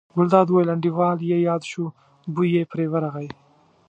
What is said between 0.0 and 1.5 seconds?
ګلداد وویل: انډیوال یې